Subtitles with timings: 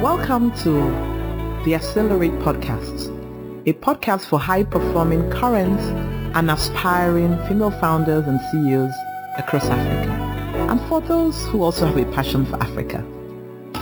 [0.00, 0.72] Welcome to
[1.66, 3.10] the Accelerate Podcast,
[3.68, 5.78] a podcast for high-performing current
[6.34, 8.94] and aspiring female founders and CEOs
[9.36, 10.10] across Africa,
[10.70, 13.04] and for those who also have a passion for Africa.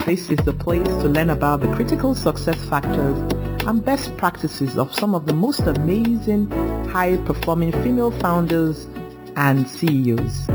[0.06, 3.16] This is the place to learn about the critical success factors
[3.68, 6.50] and best practices of some of the most amazing
[6.88, 8.88] high-performing female founders
[9.36, 10.48] and CEOs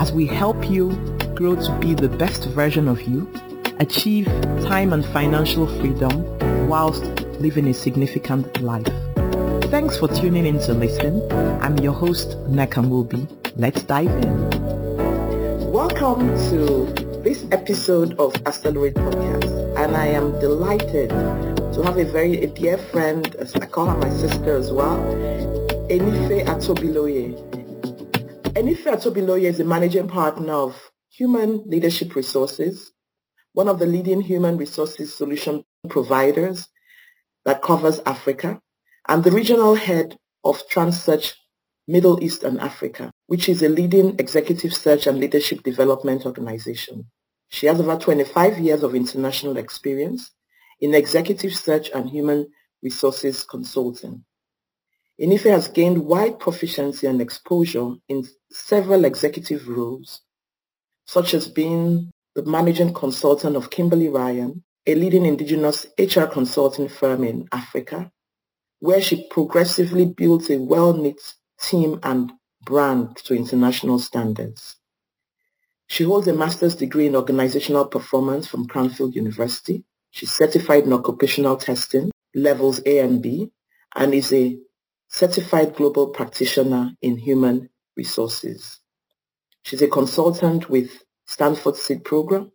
[0.00, 0.90] as we help you
[1.36, 3.32] grow to be the best version of you,
[3.78, 4.26] achieve
[4.64, 6.24] time and financial freedom
[6.66, 7.04] whilst
[7.40, 8.86] living a significant life.
[9.70, 11.20] Thanks for tuning in to listen.
[11.60, 13.28] I'm your host, Nneka Nwuobi.
[13.56, 15.70] Let's dive in.
[15.70, 16.86] Welcome to
[17.22, 19.76] this episode of Accelerate Podcast.
[19.76, 24.08] And I am delighted to have a very a dear friend, I call her my
[24.08, 24.96] sister as well,
[25.90, 27.36] Enife Atobiloye.
[28.54, 32.92] Enife Atobiloye is the managing partner of Human Leadership Resources,
[33.56, 36.68] one of the leading human resources solution providers
[37.46, 38.60] that covers Africa,
[39.08, 41.32] and the regional head of TranSearch
[41.88, 47.06] Middle East and Africa, which is a leading executive search and leadership development organization.
[47.48, 50.32] She has over 25 years of international experience
[50.82, 52.48] in executive search and human
[52.82, 54.22] resources consulting.
[55.18, 60.20] Enife has gained wide proficiency and exposure in several executive roles
[61.06, 67.24] such as being the managing consultant of Kimberly Ryan, a leading indigenous HR consulting firm
[67.24, 68.12] in Africa,
[68.80, 71.18] where she progressively built a well-knit
[71.62, 72.30] team and
[72.62, 74.76] brand to international standards.
[75.86, 79.84] She holds a master's degree in organizational performance from Cranfield University.
[80.10, 83.50] She's certified in occupational testing, levels A and B,
[83.94, 84.58] and is a
[85.08, 88.78] certified global practitioner in human resources.
[89.62, 92.52] She's a consultant with Stanford Seed Program.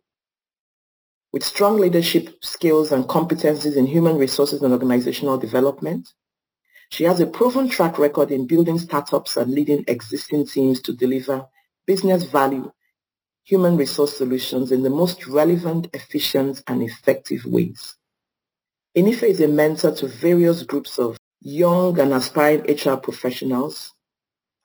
[1.32, 6.12] With strong leadership skills and competencies in human resources and organizational development,
[6.90, 11.46] she has a proven track record in building startups and leading existing teams to deliver
[11.86, 12.70] business value,
[13.44, 17.96] human resource solutions in the most relevant, efficient, and effective ways.
[18.96, 23.92] Enife is a mentor to various groups of young and aspiring HR professionals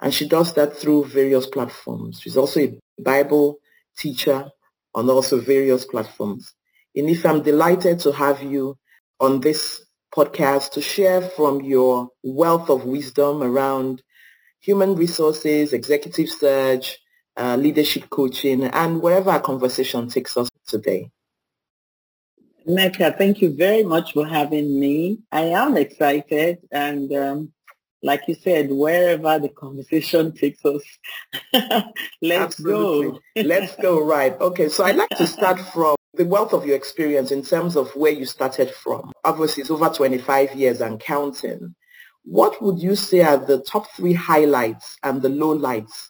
[0.01, 2.19] and she does that through various platforms.
[2.19, 3.57] She's also a Bible
[3.97, 4.49] teacher
[4.95, 6.53] on also various platforms.
[6.97, 8.77] Enife, I'm delighted to have you
[9.19, 9.85] on this
[10.15, 14.01] podcast to share from your wealth of wisdom around
[14.59, 16.97] human resources, executive search,
[17.37, 21.11] uh, leadership coaching, and wherever our conversation takes us today.
[22.67, 25.19] Nneka, thank you very much for having me.
[25.31, 27.53] I am excited and um,
[28.03, 30.83] like you said, wherever the conversation takes us,
[32.21, 33.11] let's Absolutely.
[33.11, 33.19] go.
[33.43, 34.39] let's go, right.
[34.39, 37.89] Okay, so I'd like to start from the wealth of your experience in terms of
[37.95, 39.11] where you started from.
[39.23, 41.73] Obviously, it's over 25 years and counting.
[42.23, 46.09] What would you say are the top three highlights and the lowlights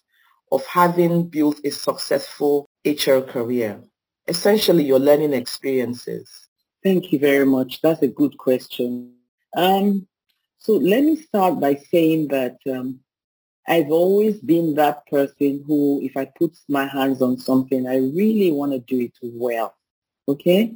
[0.52, 3.82] of having built a successful HR career?
[4.28, 6.30] Essentially, your learning experiences.
[6.84, 7.82] Thank you very much.
[7.82, 9.14] That's a good question.
[9.56, 10.08] Um,
[10.60, 13.00] so let me start by saying that um,
[13.68, 18.52] I've always been that person who, if I put my hands on something, I really
[18.52, 19.76] want to do it well.
[20.28, 20.76] Okay?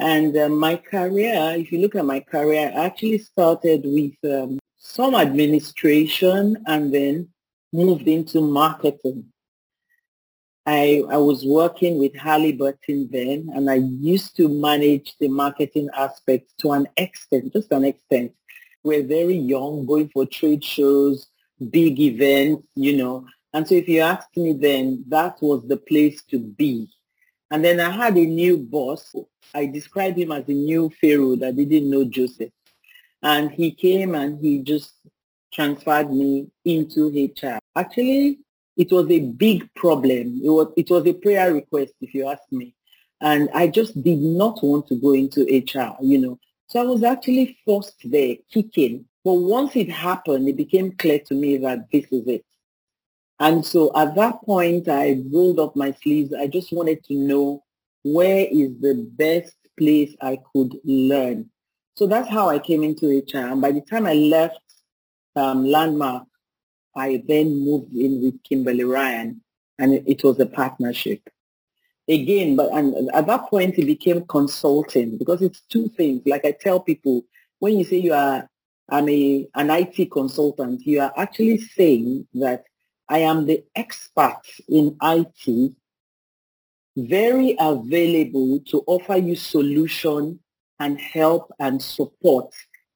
[0.00, 4.58] And uh, my career, if you look at my career, I actually started with um,
[4.78, 7.28] some administration and then
[7.72, 9.26] moved into marketing.
[10.66, 16.52] I, I was working with Halliburton then, and I used to manage the marketing aspect
[16.60, 18.32] to an extent, just an extent
[18.84, 21.26] we're very young, going for trade shows,
[21.70, 23.26] big events, you know.
[23.52, 26.88] And so if you asked me then, that was the place to be.
[27.50, 29.14] And then I had a new boss.
[29.54, 32.50] I described him as a new Pharaoh that didn't know Joseph.
[33.22, 34.92] And he came and he just
[35.52, 37.58] transferred me into HR.
[37.76, 38.40] Actually,
[38.76, 40.40] it was a big problem.
[40.44, 42.74] It was, it was a prayer request, if you ask me.
[43.20, 46.38] And I just did not want to go into HR, you know.
[46.66, 49.06] So I was actually forced there, kicking.
[49.24, 52.44] But once it happened, it became clear to me that this is it.
[53.40, 56.32] And so at that point, I rolled up my sleeves.
[56.32, 57.62] I just wanted to know
[58.02, 61.50] where is the best place I could learn.
[61.96, 63.46] So that's how I came into HR.
[63.52, 64.58] And by the time I left
[65.36, 66.24] um, Landmark,
[66.96, 69.40] I then moved in with Kimberly Ryan,
[69.78, 71.28] and it, it was a partnership
[72.08, 76.22] again, but and at that point it became consulting because it's two things.
[76.26, 77.24] Like I tell people,
[77.58, 78.48] when you say you are
[78.90, 82.64] I'm a an IT consultant, you are actually saying that
[83.08, 85.74] I am the expert in IT
[86.96, 90.38] very available to offer you solution
[90.78, 92.54] and help and support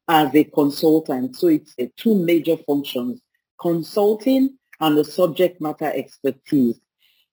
[0.08, 1.36] as a consultant.
[1.36, 3.20] So it's two major functions,
[3.60, 6.80] consulting and the subject matter expertise.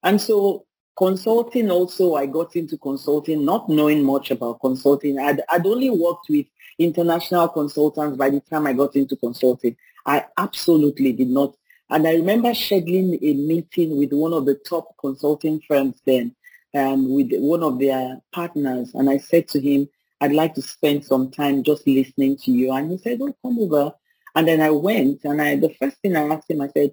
[0.03, 0.64] And so
[0.97, 5.19] consulting also, I got into consulting not knowing much about consulting.
[5.19, 6.45] I'd, I'd only worked with
[6.79, 9.75] international consultants by the time I got into consulting.
[10.05, 11.55] I absolutely did not.
[11.89, 16.35] And I remember scheduling a meeting with one of the top consulting firms then,
[16.73, 18.91] um, with one of their partners.
[18.93, 19.87] And I said to him,
[20.21, 22.71] I'd like to spend some time just listening to you.
[22.71, 23.93] And he said, oh, come over.
[24.33, 26.91] And then I went and I, the first thing I asked him, I said,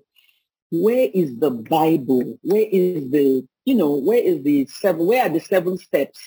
[0.70, 2.38] where is the Bible?
[2.42, 6.20] Where is the, you know, where is the seven, where are the seven steps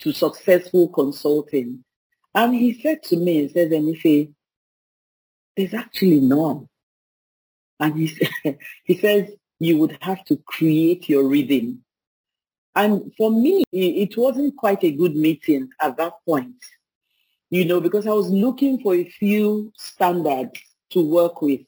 [0.00, 1.84] to successful consulting?
[2.34, 4.32] And he said to me, he says, Enife,
[5.56, 6.68] there's actually none.
[7.80, 11.78] And he, said, he says, you would have to create your reading.
[12.74, 16.54] And for me, it wasn't quite a good meeting at that point,
[17.50, 20.58] you know, because I was looking for a few standards
[20.90, 21.60] to work with.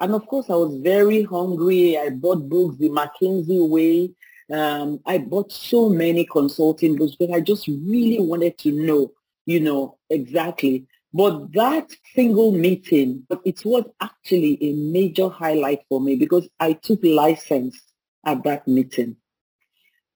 [0.00, 1.96] And of course, I was very hungry.
[1.98, 4.10] I bought books the McKinsey way.
[4.52, 9.12] Um, I bought so many consulting books but I just really wanted to know,
[9.46, 10.86] you know, exactly.
[11.12, 17.00] But that single meeting, it was actually a major highlight for me because I took
[17.02, 17.80] license
[18.24, 19.16] at that meeting.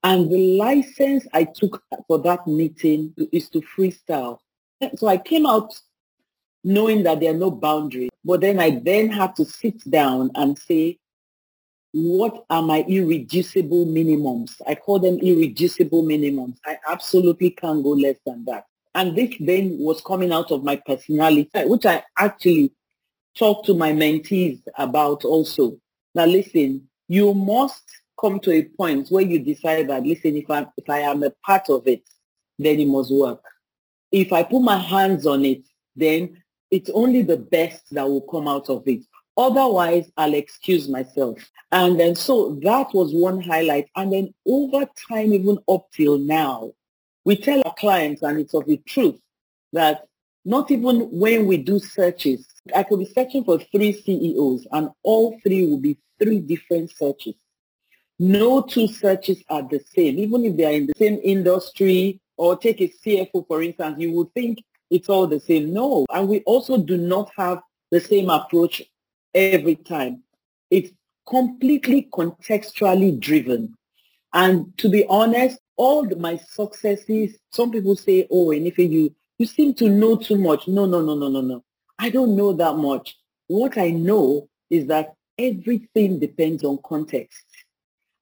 [0.05, 4.39] And the license I took for that meeting is to freestyle.
[4.97, 5.75] So I came out
[6.63, 8.11] knowing that there are no boundaries.
[8.25, 10.99] But then I then had to sit down and say,
[11.95, 14.51] what are my irreducible minimums?
[14.67, 16.57] I call them irreducible minimums.
[16.67, 18.65] I absolutely can't go less than that.
[18.97, 22.73] And this then was coming out of my personality, which I actually
[23.39, 25.79] talked to my mentees about also.
[26.17, 27.85] Now listen, you must
[28.21, 31.31] come to a point where you decide that, listen, if I, if I am a
[31.47, 32.03] part of it,
[32.59, 33.43] then it must work.
[34.11, 35.63] If I put my hands on it,
[35.95, 36.43] then
[36.73, 39.05] it's only the best that will come out of it.
[39.37, 41.39] Otherwise, I'll excuse myself.
[41.73, 43.89] And then so that was one highlight.
[43.97, 46.73] And then over time, even up till now,
[47.25, 49.21] we tell our clients, and it's of the truth,
[49.73, 50.07] that
[50.45, 55.39] not even when we do searches, I could be searching for three CEOs and all
[55.43, 57.35] three will be three different searches.
[58.19, 60.19] No two searches are the same.
[60.19, 64.13] Even if they are in the same industry or take a CFO, for instance, you
[64.13, 65.73] would think it's all the same.
[65.73, 66.07] No.
[66.13, 67.61] And we also do not have
[67.91, 68.83] the same approach
[69.35, 70.23] every time.
[70.71, 70.93] It's
[71.27, 73.75] completely contextually driven.
[74.33, 79.47] And to be honest, all the, my successes, some people say, oh, Enife, you, you
[79.47, 80.69] seem to know too much.
[80.69, 81.65] No, no, no, no, no, no.
[81.99, 83.17] I don't know that much.
[83.47, 87.45] What I know is that everything depends on context.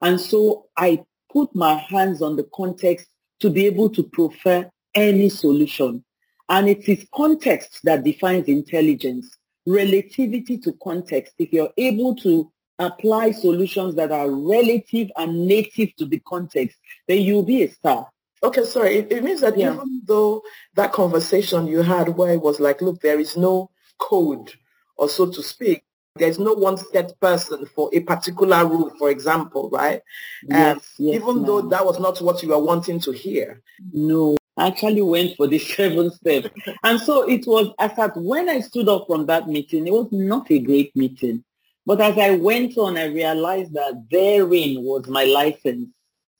[0.00, 3.08] And so I put my hands on the context
[3.40, 6.04] to be able to prefer any solution.
[6.48, 9.36] And it is context that defines intelligence,
[9.66, 11.34] relativity to context.
[11.38, 16.78] If you're able to apply solutions that are relative and native to the context,
[17.08, 18.08] then you'll be a star.
[18.42, 18.98] Okay, sorry.
[18.98, 19.74] It, it means that yeah.
[19.74, 20.42] even though
[20.74, 24.52] that conversation you had where it was like, look, there is no code
[24.96, 25.84] or so to speak,
[26.16, 30.02] there's no one set person for a particular rule, for example, right?
[30.42, 33.62] Yes, yes, even though that was not what you were wanting to hear.
[33.92, 36.48] No, I actually went for the seven steps.
[36.82, 40.08] and so it was as that when I stood up from that meeting, it was
[40.10, 41.44] not a great meeting.
[41.84, 45.88] But as I went on, I realized that therein was my license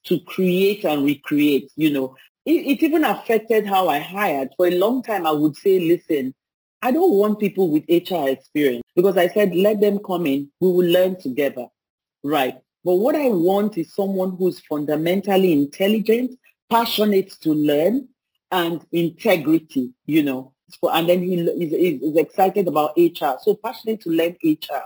[0.05, 2.15] to create and recreate, you know.
[2.45, 4.49] It, it even affected how I hired.
[4.57, 6.33] For a long time, I would say, listen,
[6.81, 10.51] I don't want people with HR experience because I said, let them come in.
[10.59, 11.67] We will learn together.
[12.23, 12.55] Right.
[12.83, 16.37] But what I want is someone who's fundamentally intelligent,
[16.73, 18.07] passionate to learn,
[18.51, 20.53] and integrity, you know.
[20.83, 23.37] And then he is, is excited about HR.
[23.41, 24.85] So passionate to learn HR.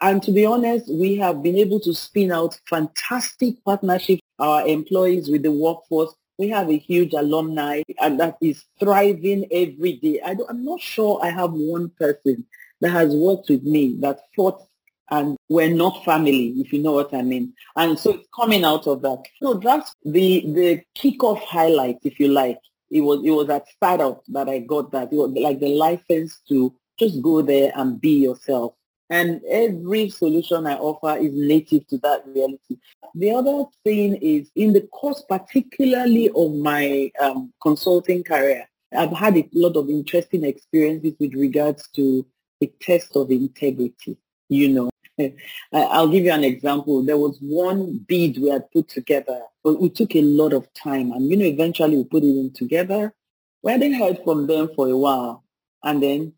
[0.00, 5.28] And to be honest, we have been able to spin out fantastic partnerships, our employees
[5.28, 10.20] with the workforce we have a huge alumni and that is thriving every day.
[10.24, 12.46] I am not sure I have one person
[12.80, 14.67] that has worked with me that thought
[15.10, 17.54] and we're not family, if you know what I mean.
[17.76, 19.24] And so it's coming out of that.
[19.42, 22.58] So that's the the kickoff highlight, if you like.
[22.90, 25.12] It was it was at startup that I got that.
[25.12, 28.74] It was like the license to just go there and be yourself.
[29.10, 32.76] And every solution I offer is native to that reality.
[33.14, 39.36] The other thing is in the course, particularly of my um, consulting career, I've had
[39.36, 42.26] a lot of interesting experiences with regards to
[42.60, 44.90] the test of integrity, you know.
[45.72, 47.02] I'll give you an example.
[47.02, 51.12] There was one bid we had put together, but it took a lot of time.
[51.12, 53.14] And, you know, eventually we put it in together.
[53.62, 55.44] We hadn't heard from them for a while.
[55.82, 56.32] And then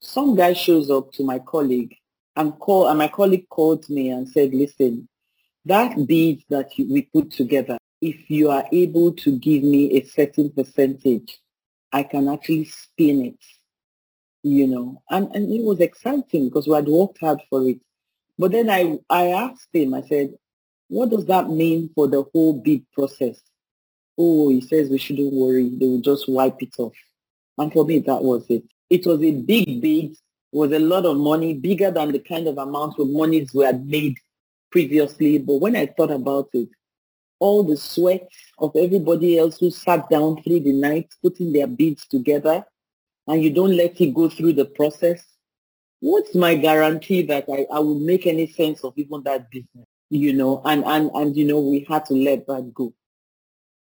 [0.00, 1.96] some guy shows up to my colleague
[2.36, 5.08] and call, and my colleague called me and said, listen,
[5.64, 10.04] that bid that you, we put together, if you are able to give me a
[10.04, 11.38] certain percentage,
[11.92, 13.44] I can actually spin it,
[14.42, 15.02] you know.
[15.10, 17.80] And, and it was exciting because we had worked hard for it.
[18.38, 20.34] But then I, I asked him, I said,
[20.88, 23.40] what does that mean for the whole bid process?
[24.18, 25.68] Oh, he says we shouldn't worry.
[25.68, 26.94] They will just wipe it off.
[27.58, 28.64] And for me, that was it.
[28.88, 30.18] It was a big bid, It
[30.52, 33.86] was a lot of money, bigger than the kind of amount of monies we had
[33.86, 34.16] made
[34.70, 35.38] previously.
[35.38, 36.68] But when I thought about it,
[37.38, 38.28] all the sweat
[38.58, 42.64] of everybody else who sat down through the night putting their bids together
[43.26, 45.22] and you don't let it go through the process,
[46.00, 49.86] what's my guarantee that I, I will make any sense of even that business?
[50.10, 52.92] You know, and, and, and, you know, we had to let that go.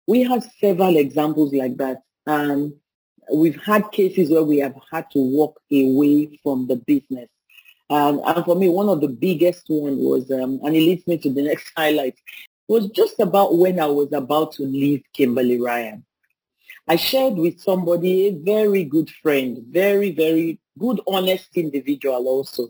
[0.07, 2.03] We have several examples like that.
[2.27, 2.75] Um,
[3.33, 7.29] we've had cases where we have had to walk away from the business.
[7.91, 11.19] Um, and for me, one of the biggest one was, um, and it leads me
[11.19, 12.19] to the next highlight,
[12.69, 16.05] was just about when I was about to leave Kimberly Ryan.
[16.87, 22.69] I shared with somebody, a very good friend, very, very good, honest individual also.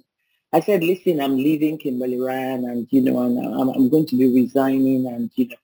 [0.52, 4.16] I said, listen, I'm leaving Kimberly Ryan and, you know, and I'm, I'm going to
[4.16, 5.56] be resigning and, you know.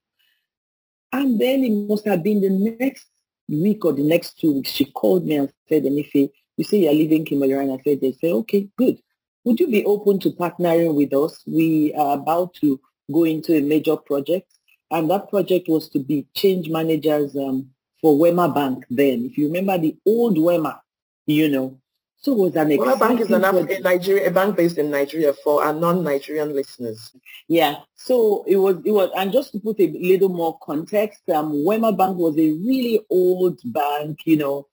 [1.12, 3.06] And then it must have been the next
[3.48, 6.92] week or the next two weeks, she called me and said, Enife, you say you're
[6.92, 7.78] leaving Kimberly Ryan.
[7.78, 8.98] I said, they say, okay, good.
[9.44, 11.42] Would you be open to partnering with us?
[11.46, 12.80] We are about to
[13.12, 14.52] go into a major project.
[14.90, 17.70] And that project was to be change managers um,
[18.00, 19.24] for Wema Bank then.
[19.24, 20.80] If you remember the old Wema,
[21.26, 21.79] you know.
[22.22, 25.32] So it was an Wema Bank is an Af- Nigeria, a bank based in Nigeria
[25.42, 27.12] for our non-Nigerian listeners.
[27.48, 27.76] Yeah.
[27.94, 31.96] So it was, it was, and just to put a little more context, um, Wema
[31.96, 34.66] Bank was a really old bank, you know,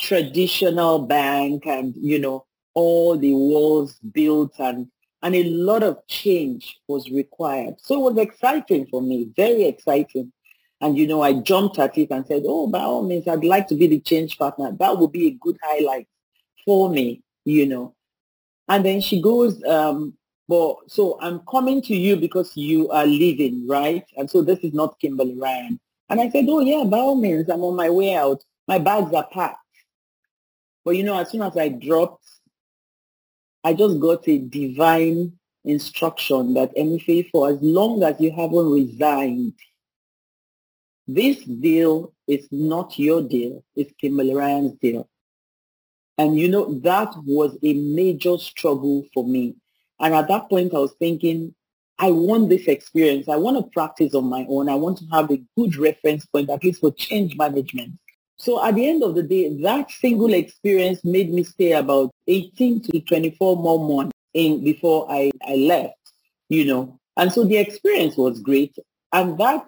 [0.00, 4.88] traditional bank and, you know, all the walls built and
[5.22, 7.74] and a lot of change was required.
[7.78, 10.30] So it was exciting for me, very exciting.
[10.80, 13.66] And, you know, I jumped at it and said, oh, by all means, I'd like
[13.68, 14.70] to be the change partner.
[14.78, 16.06] That would be a good highlight
[16.66, 17.94] for me, you know.
[18.68, 20.14] And then she goes, um,
[20.48, 24.04] but so I'm coming to you because you are leaving, right?
[24.16, 25.80] And so this is not Kimberly Ryan.
[26.10, 28.42] And I said, oh, yeah, by all means, I'm on my way out.
[28.68, 29.58] My bags are packed.
[30.84, 32.26] But, you know, as soon as I dropped
[33.66, 35.32] I just got a divine
[35.64, 39.54] instruction that Enife, for as long as you haven't resigned,
[41.08, 45.08] this deal is not your deal, it's Kimberly Ryan's deal.
[46.18, 49.56] And you know, that was a major struggle for me.
[50.00, 51.54] And at that point, I was thinking,
[51.98, 53.28] I want this experience.
[53.28, 54.68] I want to practice on my own.
[54.68, 57.94] I want to have a good reference point, at least for change management.
[58.38, 62.82] So at the end of the day, that single experience made me stay about 18
[62.82, 65.94] to 24 more months in before I, I left,
[66.50, 67.00] you know.
[67.16, 68.76] And so the experience was great.
[69.12, 69.66] And that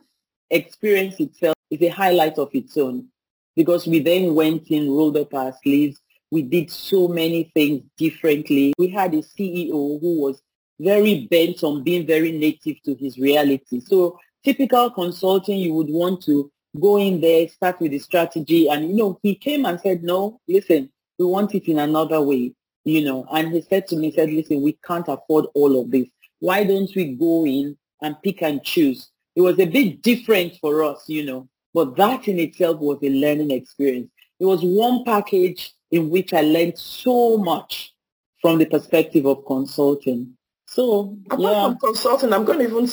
[0.50, 3.08] experience itself is a highlight of its own
[3.56, 5.98] because we then went in, rolled up our sleeves.
[6.30, 8.74] We did so many things differently.
[8.78, 10.42] We had a CEO who was
[10.80, 13.80] very bent on being very native to his reality.
[13.80, 18.68] So typical consulting, you would want to go in there, start with the strategy.
[18.68, 22.52] And, you know, he came and said, no, listen, we want it in another way,
[22.84, 23.26] you know.
[23.32, 26.06] And he said to me, he said, listen, we can't afford all of this.
[26.40, 29.10] Why don't we go in and pick and choose?
[29.34, 33.10] It was a bit different for us, you know, but that in itself was a
[33.10, 34.10] learning experience.
[34.38, 37.94] It was one package in which I learned so much
[38.40, 40.34] from the perspective of consulting.
[40.66, 41.64] So, apart yeah.
[41.64, 42.86] from consulting, I'm going to even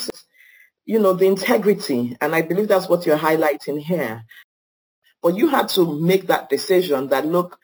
[0.86, 2.16] you know, the integrity.
[2.22, 4.24] And I believe that's what you're highlighting here.
[5.22, 7.58] But you had to make that decision that, look,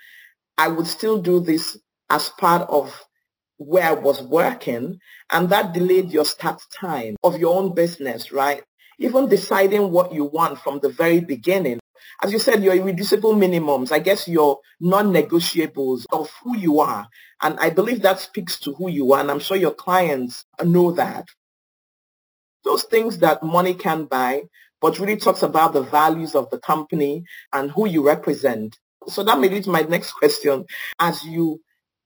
[0.57, 1.77] I would still do this
[2.09, 3.05] as part of
[3.57, 4.99] where I was working.
[5.31, 8.63] And that delayed your start time of your own business, right?
[8.97, 11.79] Even deciding what you want from the very beginning.
[12.23, 17.07] As you said, your irreducible minimums, I guess your non-negotiables of who you are.
[17.41, 19.19] And I believe that speaks to who you are.
[19.21, 21.25] And I'm sure your clients know that
[22.63, 24.43] those things that money can buy,
[24.81, 28.77] but really talks about the values of the company and who you represent.
[29.07, 30.65] So that may lead to my next question.
[30.99, 31.59] As you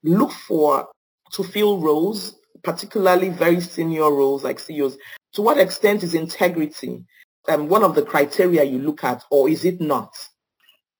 [0.04, 0.88] look for
[1.34, 4.98] to fill roles, particularly very senior roles like CEOs,
[5.34, 7.04] to what extent is integrity
[7.48, 10.14] um, one of the criteria you look at, or is it not?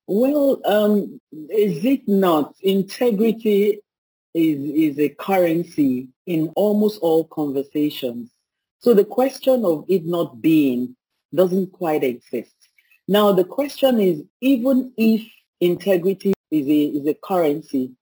[0.08, 2.56] Well, um, is it not?
[2.62, 3.82] Integrity
[4.34, 8.30] is, is a currency in almost all conversations.
[8.80, 10.96] So the question of it not being
[11.34, 12.54] doesn't quite exist.
[13.08, 15.22] Now the question is, even if
[15.60, 17.94] integrity is a, is a currency,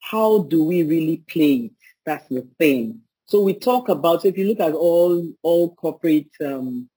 [0.00, 1.72] how do we really play it?
[2.04, 3.00] That's the thing.
[3.24, 6.89] So we talk about, if you look at all, all corporate um,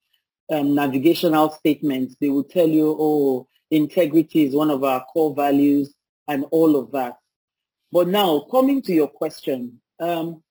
[0.53, 5.93] um, navigational statements, they will tell you, oh, integrity is one of our core values
[6.27, 7.17] and all of that.
[7.91, 10.41] But now, coming to your question, um,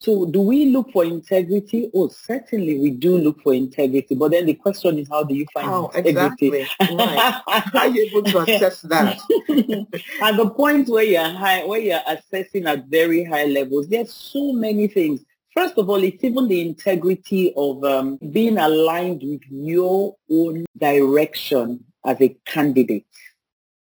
[0.00, 1.90] so do we look for integrity?
[1.94, 4.14] Oh, certainly we do look for integrity.
[4.14, 6.48] But then the question is, how do you find oh, integrity?
[6.48, 6.94] Exactly.
[6.94, 7.42] Right.
[7.46, 9.18] how are you able to assess that?
[10.22, 14.52] at the point where you're high, where you're assessing at very high levels, there's so
[14.52, 15.24] many things.
[15.54, 21.84] First of all, it's even the integrity of um, being aligned with your own direction
[22.04, 23.06] as a candidate.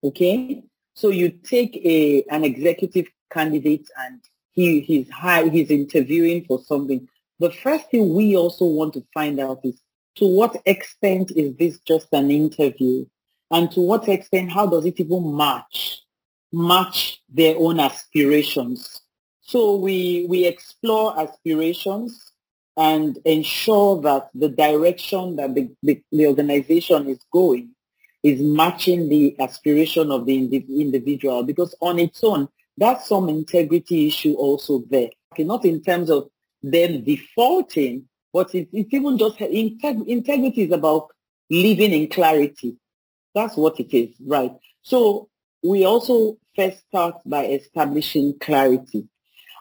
[0.03, 0.63] Okay?
[0.93, 7.07] So you take a an executive candidate and he he's high, he's interviewing for something.
[7.39, 9.81] The first thing we also want to find out is
[10.17, 13.05] to what extent is this just an interview?
[13.49, 16.01] And to what extent, how does it even match,
[16.51, 19.01] match their own aspirations?
[19.45, 22.31] So we, we explore aspirations
[22.77, 27.69] and ensure that the direction that the, the, the organization is going
[28.23, 32.47] is matching the aspiration of the individual because on its own,
[32.77, 35.09] that's some integrity issue also there.
[35.33, 36.29] Okay, not in terms of
[36.63, 41.09] them defaulting, but it, it's even just integ- integrity is about
[41.49, 42.77] living in clarity.
[43.35, 44.53] That's what it is, right?
[44.83, 45.27] So
[45.61, 49.07] we also first start by establishing clarity.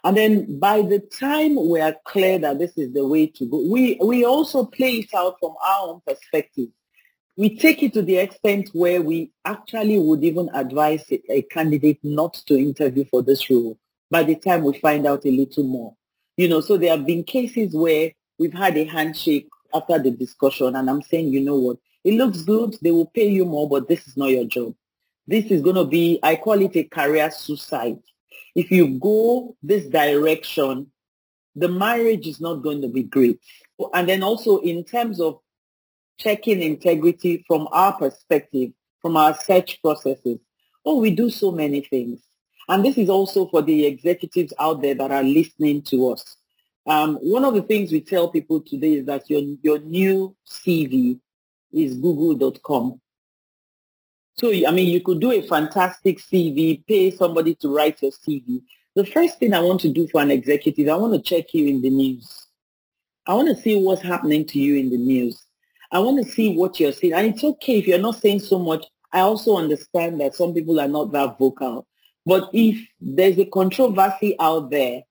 [0.05, 3.59] And then by the time we are clear that this is the way to go,
[3.59, 6.69] we, we also play it out from our own perspective
[7.37, 11.99] we take it to the extent where we actually would even advise a, a, candidate
[12.03, 13.79] not to interview for this role
[14.11, 15.95] by the time we find out a little more.
[16.37, 20.77] You know, so there have been cases where we've had a handshake after the discussion
[20.77, 23.89] and I'm saying, you know what, it looks good, they will pay you more, but
[23.89, 24.75] this is not your job.
[25.27, 27.99] This is going to be, I call it a career suicide.
[28.55, 30.91] If you go this direction,
[31.55, 33.41] the marriage is not going to be great.
[33.95, 35.41] And then also in terms of
[36.19, 40.39] checking integrity from our perspective, from our search processes.
[40.85, 42.21] Oh, we do so many things.
[42.69, 46.37] And this is also for the executives out there that are listening to us.
[46.87, 51.19] Um, one of the things we tell people today is that your, your new CV
[51.73, 53.01] is google.com.
[54.35, 58.63] So, I mean, you could do a fantastic CV, pay somebody to write your CV.
[58.95, 61.67] The first thing I want to do for an executive, I want to check you
[61.67, 62.47] in the news.
[63.27, 65.47] I want to see what's happening to you in the news.
[65.93, 67.13] I want to see what you're saying.
[67.13, 68.87] And it's okay if you're not saying so much.
[69.13, 71.87] I also understand that some people are not that vocal.
[72.25, 75.03] But if there's a controversy out there,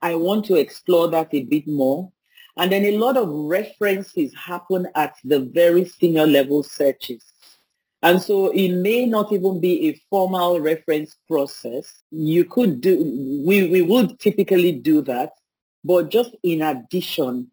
[0.00, 2.10] I want to explore that a bit more.
[2.56, 7.31] And then a lot of references happen at the very senior level searches.
[8.02, 12.02] And so it may not even be a formal reference process.
[12.10, 12.98] You could do,
[13.46, 15.30] we, we would typically do that.
[15.84, 17.50] But just in addition,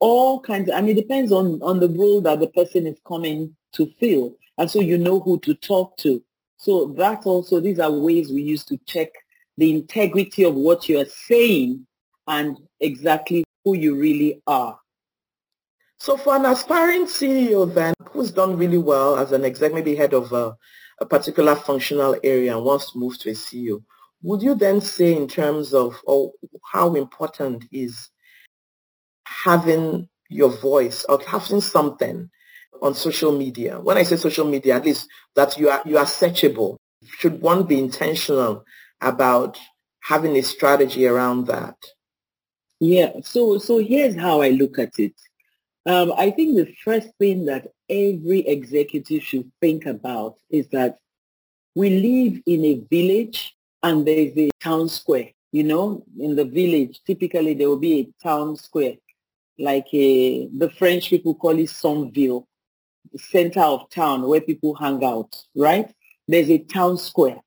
[0.00, 3.86] all kinds and it depends on, on the role that the person is coming to
[4.00, 4.34] fill.
[4.58, 6.22] And so you know who to talk to.
[6.56, 9.08] So that also, these are ways we use to check
[9.58, 11.86] the integrity of what you're saying
[12.26, 14.78] and exactly who you really are.
[15.98, 17.94] So for an aspiring CEO then,
[18.30, 20.56] done really well as an exec, maybe head of a,
[21.00, 23.82] a particular functional area and wants to move to a CEO,
[24.22, 26.32] would you then say in terms of oh,
[26.70, 28.10] how important is
[29.26, 32.30] having your voice or having something
[32.80, 33.78] on social media.
[33.80, 36.76] When I say social media, at least that you are you are searchable.
[37.04, 38.64] Should one be intentional
[39.00, 39.58] about
[40.00, 41.76] having a strategy around that?
[42.80, 43.12] Yeah.
[43.22, 45.14] So so here's how I look at it.
[45.86, 50.98] Um, I think the first thing that every executive should think about is that
[51.74, 55.28] we live in a village and there's a town square.
[55.52, 58.94] You know, in the village, typically there will be a town square
[59.58, 62.42] like a, the French people call it the
[63.18, 65.92] center of town where people hang out, right?
[66.26, 67.40] There's a town square.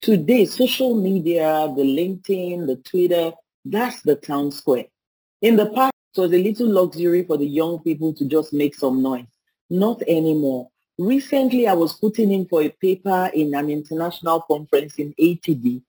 [0.00, 3.32] Today, social media, the LinkedIn, the Twitter,
[3.64, 4.86] that's the town square.
[5.42, 8.74] In the past, it was a little luxury for the young people to just make
[8.74, 9.31] some noise.
[9.72, 10.68] Not anymore.
[10.98, 15.80] Recently, I was putting in for a paper in an international conference in ATD.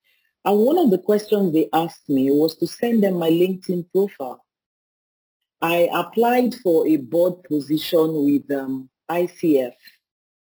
[0.45, 4.45] And one of the questions they asked me was to send them my LinkedIn profile.
[5.61, 9.73] I applied for a board position with um, ICF.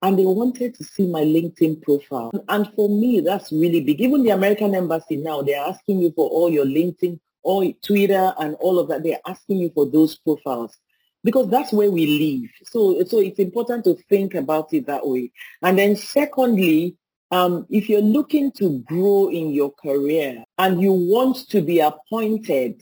[0.00, 2.32] and they wanted to see my LinkedIn profile.
[2.48, 4.00] And for me, that's really big.
[4.00, 8.54] Even the American embassy now, they're asking you for all your LinkedIn, all Twitter and
[8.60, 9.02] all of that.
[9.02, 10.78] They're asking you for those profiles
[11.24, 12.50] because that's where we live.
[12.64, 15.32] So, so it's important to think about it that way.
[15.62, 16.96] And then secondly,
[17.30, 22.80] um, if you're looking to grow in your career and you want to be appointed,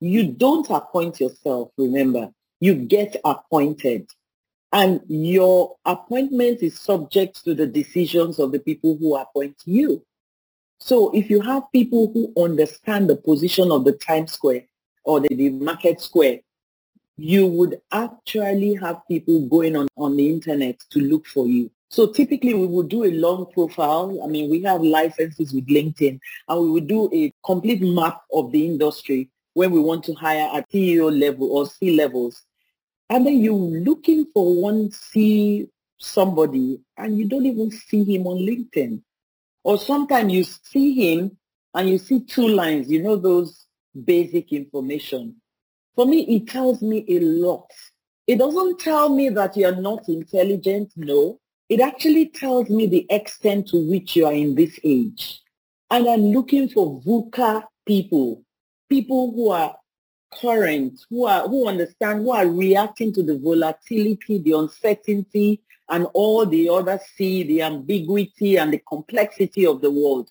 [0.00, 2.30] you don't appoint yourself, remember.
[2.60, 4.08] You get appointed.
[4.72, 10.04] And your appointment is subject to the decisions of the people who appoint you.
[10.78, 14.64] So if you have people who understand the position of the Times Square
[15.04, 16.40] or the, the market square,
[17.16, 21.70] you would actually have people going on, on the internet to look for you.
[21.88, 24.20] So typically we would do a long profile.
[24.22, 28.52] I mean, we have licenses with LinkedIn and we would do a complete map of
[28.52, 32.42] the industry when we want to hire at CEO level or C levels.
[33.08, 38.38] And then you're looking for one C somebody and you don't even see him on
[38.38, 39.00] LinkedIn.
[39.64, 41.38] Or sometimes you see him
[41.72, 43.66] and you see two lines, you know, those
[44.04, 45.36] basic information.
[45.96, 47.70] For me, it tells me a lot.
[48.26, 50.92] It doesn't tell me that you're not intelligent.
[50.94, 55.40] No, it actually tells me the extent to which you are in this age.
[55.90, 58.44] And I'm looking for VUCA people,
[58.90, 59.74] people who are
[60.40, 66.44] current, who are who understand, who are reacting to the volatility, the uncertainty, and all
[66.44, 70.30] the other see the ambiguity and the complexity of the world.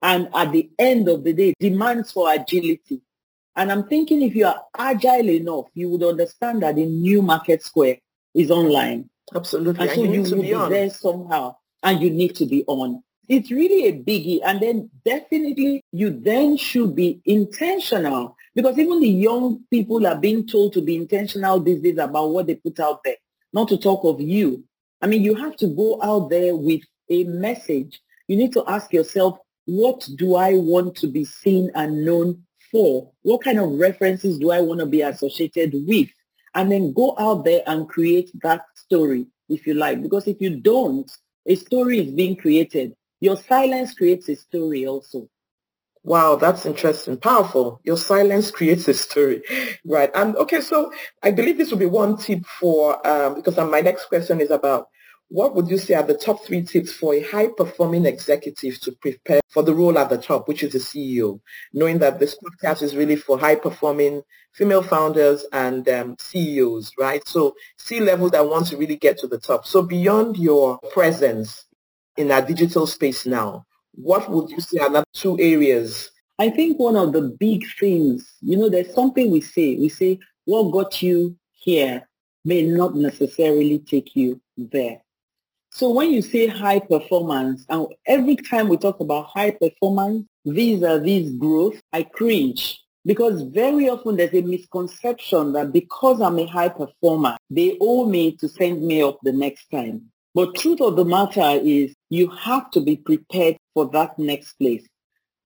[0.00, 3.02] And at the end of the day, demands for agility.
[3.56, 7.62] And I'm thinking if you are agile enough, you would understand that the new market
[7.62, 7.98] square
[8.34, 9.10] is online.
[9.34, 9.88] Absolutely.
[9.88, 13.02] And, so you, you will be there somehow and you need to be on.
[13.28, 14.40] It's really a biggie.
[14.44, 20.46] And then definitely you then should be intentional because even the young people are being
[20.46, 23.16] told to be intentional these days about what they put out there,
[23.52, 24.64] not to talk of you.
[25.00, 28.00] I mean, you have to go out there with a message.
[28.28, 33.12] You need to ask yourself, what do I want to be seen and known for?
[33.22, 36.08] What kind of references do I want to be associated with?
[36.54, 40.02] and then go out there and create that story, if you like.
[40.02, 41.10] Because if you don't,
[41.46, 42.94] a story is being created.
[43.20, 45.28] Your silence creates a story also.
[46.04, 47.16] Wow, that's interesting.
[47.16, 47.80] Powerful.
[47.84, 49.42] Your silence creates a story.
[49.84, 50.10] Right.
[50.14, 54.06] And okay, so I believe this will be one tip for, um, because my next
[54.06, 54.88] question is about
[55.32, 59.40] what would you say are the top three tips for a high-performing executive to prepare
[59.48, 61.40] for the role at the top, which is the CEO,
[61.72, 67.26] knowing that this podcast is really for high-performing female founders and um, CEOs, right?
[67.26, 69.66] So C-level that want to really get to the top.
[69.66, 71.64] So beyond your presence
[72.18, 73.64] in our digital space now,
[73.94, 76.10] what would you say are the two areas?
[76.38, 79.76] I think one of the big things, you know, there's something we say.
[79.76, 82.06] We say, what got you here
[82.44, 85.01] may not necessarily take you there.
[85.74, 90.82] So when you say high performance, and every time we talk about high performance these
[90.82, 96.46] are these growth, I cringe because very often there's a misconception that because I'm a
[96.46, 100.10] high performer, they owe me to send me up the next time.
[100.34, 104.86] But truth of the matter is you have to be prepared for that next place.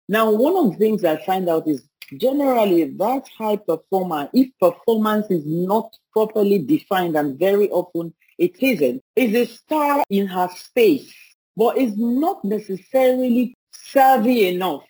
[0.08, 1.82] Now, one of the things I find out is
[2.16, 9.01] generally that high performer, if performance is not properly defined and very often it isn't,
[9.16, 11.12] is a star in her space,
[11.57, 14.85] but is not necessarily savvy enough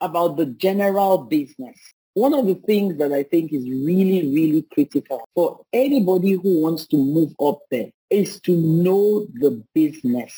[0.00, 1.76] about the general business.
[2.14, 6.86] One of the things that I think is really, really critical for anybody who wants
[6.88, 10.32] to move up there is to know the business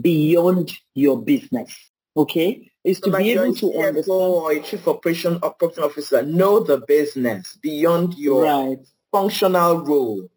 [0.00, 1.74] beyond your business.
[2.16, 2.70] Okay?
[2.84, 4.08] Is so to be able to understand.
[4.08, 8.78] Or a chief operation operating officer, know the business beyond your right.
[9.10, 10.28] functional role.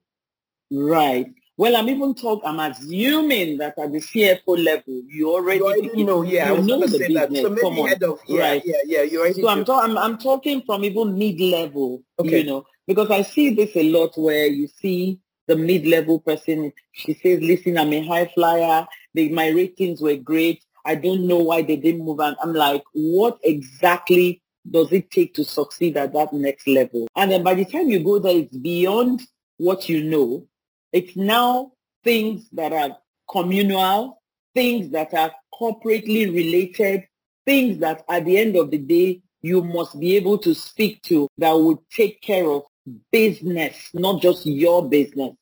[0.72, 1.32] Right.
[1.60, 6.04] Well, I'm even talking, I'm assuming that at the CFO level, you already, you already
[6.06, 7.14] know, yeah, you know the business.
[7.14, 7.36] That.
[7.36, 8.62] So Come head of, yeah, right.
[8.64, 12.38] yeah, yeah, you already So I'm, ta- I'm, I'm talking from even mid-level, okay.
[12.38, 17.14] you know, because I see this a lot where you see the mid-level person, she
[17.16, 18.88] says, listen, I'm a high flyer.
[19.14, 20.64] They, my ratings were great.
[20.86, 22.22] I don't know why they didn't move.
[22.22, 24.42] And I'm like, what exactly
[24.72, 27.10] does it take to succeed at that next level?
[27.18, 29.24] And then by the time you go there, it's beyond
[29.58, 30.48] what you know
[30.92, 31.72] it's now
[32.04, 32.98] things that are
[33.30, 34.22] communal,
[34.54, 37.08] things that are corporately related,
[37.46, 41.28] things that at the end of the day, you must be able to speak to
[41.38, 42.64] that will take care of
[43.12, 45.34] business, not just your business.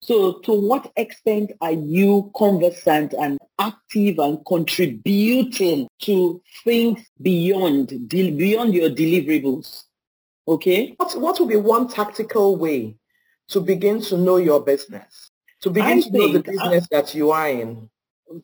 [0.00, 8.74] So to what extent are you conversant and active and contributing to things beyond, beyond
[8.74, 9.84] your deliverables?
[10.46, 10.94] Okay?
[10.96, 12.96] What, what would be one tactical way
[13.48, 15.30] to begin to know your business?
[15.62, 17.88] To begin I to know the uh, business that you are in.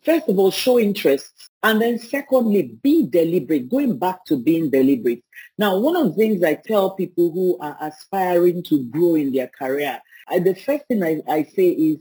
[0.04, 1.32] First of all, show interest.
[1.62, 5.22] And then secondly, be deliberate, going back to being deliberate.
[5.58, 9.48] Now, one of the things I tell people who are aspiring to grow in their
[9.48, 11.98] career, I, the first thing I, I say is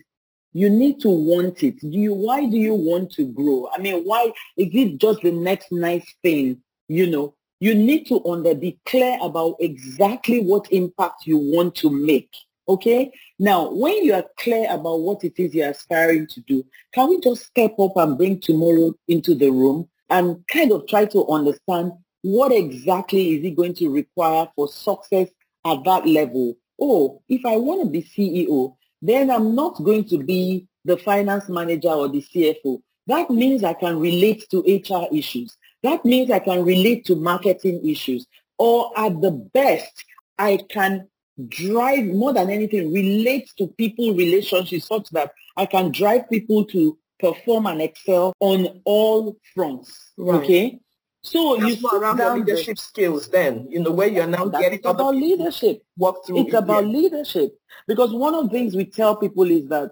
[0.53, 1.79] you need to want it.
[1.79, 3.69] Do you, why do you want to grow?
[3.73, 6.61] I mean, why is it just the next nice thing?
[6.87, 11.89] You know, you need to under be clear about exactly what impact you want to
[11.89, 12.33] make.
[12.71, 13.11] Okay.
[13.37, 17.19] Now, when you are clear about what it is you're aspiring to do, can we
[17.19, 21.91] just step up and bring tomorrow into the room and kind of try to understand
[22.21, 25.27] what exactly is it going to require for success
[25.65, 26.55] at that level?
[26.79, 31.49] Oh, if I want to be CEO, then I'm not going to be the finance
[31.49, 32.81] manager or the CFO.
[33.07, 35.57] That means I can relate to HR issues.
[35.83, 38.25] That means I can relate to marketing issues.
[38.57, 40.05] Or at the best,
[40.37, 41.09] I can
[41.49, 46.97] drive more than anything, relates to people relationships such that I can drive people to
[47.19, 50.11] perform and excel on all fronts.
[50.17, 50.41] Right.
[50.41, 50.79] Okay.
[51.23, 54.79] So That's you around the leadership the, skills then, in the way you're now getting
[54.79, 55.83] it's about leadership.
[55.95, 57.51] Walk through it's about leadership.
[57.87, 59.91] Because one of the things we tell people is that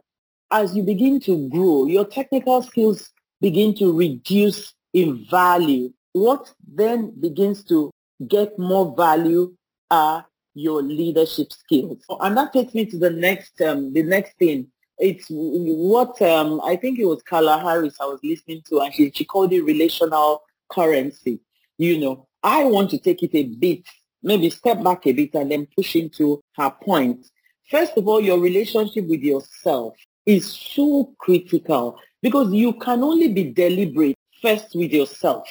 [0.51, 5.93] as you begin to grow, your technical skills begin to reduce in value.
[6.13, 7.91] What then begins to
[8.27, 9.55] get more value
[9.91, 10.25] are
[10.59, 12.03] your leadership skills.
[12.19, 14.67] And that takes me to the next um, the next thing.
[14.97, 19.11] It's what um, I think it was Carla Harris I was listening to, and she,
[19.11, 21.39] she called it relational currency.
[21.77, 23.83] You know, I want to take it a bit,
[24.21, 27.25] maybe step back a bit and then push into her point.
[27.69, 29.95] First of all, your relationship with yourself
[30.25, 35.47] is so critical because you can only be deliberate first with yourself,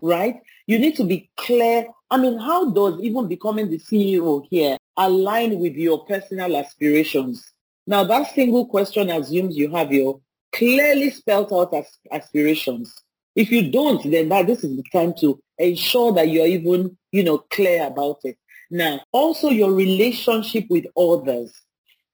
[0.00, 0.36] right?
[0.66, 1.86] You need to be clear.
[2.12, 7.54] I mean, how does even becoming the CEO here align with your personal aspirations?
[7.86, 10.20] Now, that single question assumes you have your
[10.52, 12.94] clearly spelled out as aspirations.
[13.34, 17.24] If you don't, then that this is the time to ensure that you're even, you
[17.24, 18.36] know, clear about it.
[18.70, 21.50] Now, also your relationship with others.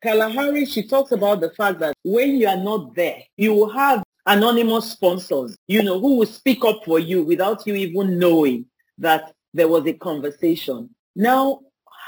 [0.01, 3.71] Carla Harris, she talks about the fact that when you are not there, you will
[3.71, 8.65] have anonymous sponsors, you know, who will speak up for you without you even knowing
[8.99, 10.91] that there was a conversation.
[11.17, 11.61] Now,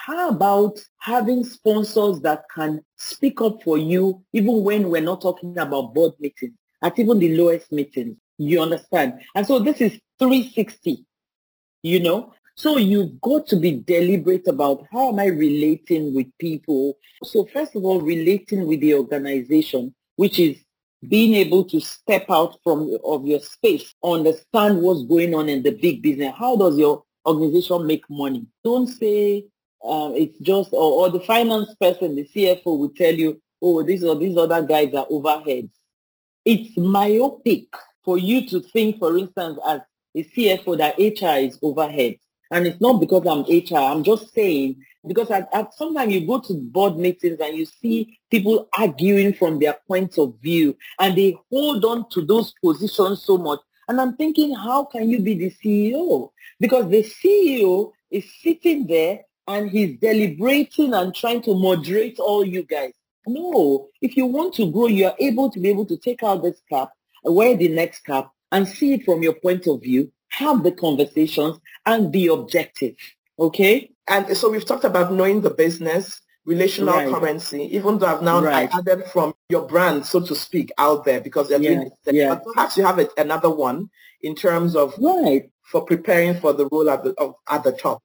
[0.07, 5.57] how about having sponsors that can speak up for you even when we're not talking
[5.59, 8.17] about board meetings, at even the lowest meetings?
[8.39, 9.21] You understand?
[9.35, 11.05] And so this is 360,
[11.83, 12.33] you know?
[12.55, 16.97] So you've got to be deliberate about how am I relating with people.
[17.25, 20.59] So first of all, relating with the organization, which is
[21.09, 25.71] being able to step out from of your space, understand what's going on in the
[25.71, 26.35] big business.
[26.39, 28.47] How does your organization make money?
[28.65, 29.47] Don't say
[29.85, 34.05] uh, it's just or, or, the finance person, the CFO will tell you, oh, these
[34.05, 35.71] or these other guys are overheads.
[36.45, 37.67] It's myopic
[38.05, 39.81] for you to think, for instance, as
[40.17, 42.17] a CFO that HR is overhead.
[42.51, 43.79] And it's not because I'm HR.
[43.79, 48.19] I'm just saying because at, at sometimes you go to board meetings and you see
[48.31, 53.39] people arguing from their points of view and they hold on to those positions so
[53.39, 53.61] much.
[53.91, 56.31] And I'm thinking, how can you be the CEO?
[56.61, 62.63] Because the CEO is sitting there and he's deliberating and trying to moderate all you
[62.63, 62.93] guys.
[63.27, 66.45] No, if you want to grow, you are able to be able to take out
[66.45, 66.91] this cap,
[67.25, 71.59] wear the next cap, and see it from your point of view, have the conversations,
[71.85, 72.95] and be objective.
[73.41, 73.91] Okay?
[74.07, 77.09] And so we've talked about knowing the business, relational right.
[77.09, 78.69] currency, even though I've now right.
[78.75, 81.75] added from your brand, so to speak, out there because they're yes.
[81.75, 82.15] doing this.
[82.15, 82.35] Yes.
[82.35, 83.91] But perhaps you have it, another one
[84.23, 85.51] in terms of right.
[85.63, 88.03] for preparing for the role at the, of, at the top.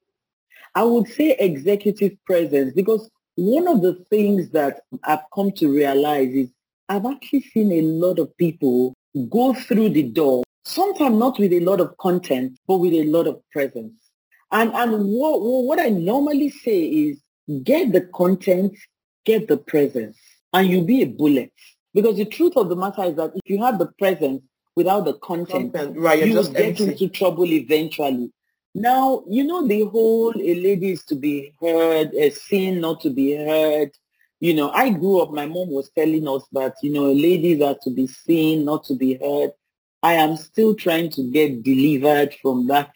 [0.75, 6.29] I would say executive presence because one of the things that I've come to realize
[6.29, 6.49] is
[6.89, 8.93] I've actually seen a lot of people
[9.29, 13.27] go through the door, sometimes not with a lot of content, but with a lot
[13.27, 13.93] of presence.
[14.51, 17.21] And, and what, what I normally say is
[17.63, 18.77] get the content,
[19.25, 20.17] get the presence,
[20.53, 21.51] and you'll be a bullet.
[21.93, 24.41] Because the truth of the matter is that if you have the presence
[24.75, 26.83] without the content, content right, you will get empty.
[26.83, 28.31] into trouble eventually.
[28.73, 33.09] Now, you know, the whole a lady is to be heard, a sin not to
[33.09, 33.91] be heard.
[34.41, 37.77] You know, I grew up, my mom was telling us that, you know, ladies are
[37.83, 39.51] to be seen, not to be heard.
[40.03, 42.91] I am still trying to get delivered from that